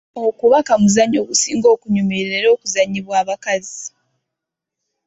Okubaka 0.25 0.71
muzannyo 0.81 1.17
ogusinga 1.23 1.69
kunyumira 1.81 2.35
n'okuzannyibwa 2.39 3.17
bakazi. 3.29 3.85